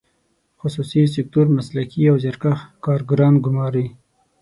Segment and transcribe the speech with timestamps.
[0.59, 3.85] خصوصي سکتور مسلکي او زیارکښ کارګران ګماري.